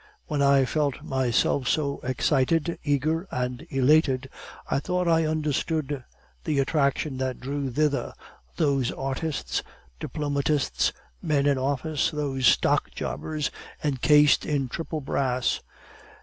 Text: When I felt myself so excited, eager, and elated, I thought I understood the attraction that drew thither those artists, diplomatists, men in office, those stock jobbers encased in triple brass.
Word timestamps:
When 0.25 0.41
I 0.41 0.65
felt 0.65 1.03
myself 1.03 1.67
so 1.67 1.99
excited, 2.01 2.79
eager, 2.83 3.27
and 3.29 3.67
elated, 3.69 4.31
I 4.67 4.79
thought 4.79 5.07
I 5.07 5.27
understood 5.27 6.03
the 6.43 6.57
attraction 6.57 7.17
that 7.17 7.39
drew 7.39 7.69
thither 7.69 8.15
those 8.57 8.91
artists, 8.91 9.61
diplomatists, 9.99 10.91
men 11.21 11.45
in 11.45 11.59
office, 11.59 12.09
those 12.09 12.47
stock 12.47 12.89
jobbers 12.95 13.51
encased 13.83 14.43
in 14.43 14.69
triple 14.69 15.01
brass. 15.01 15.61